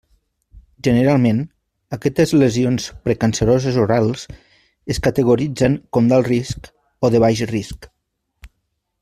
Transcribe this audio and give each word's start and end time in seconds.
Generalment, 0.85 1.41
aquestes 1.97 2.33
lesions 2.43 2.87
precanceroses 3.09 3.77
orals 3.83 4.25
es 4.95 5.01
categoritzen 5.09 5.77
com 5.99 6.09
d'alt 6.13 6.31
risc 6.33 6.73
o 7.07 7.13
de 7.17 7.23
baix 7.27 7.47
risc. 7.55 7.89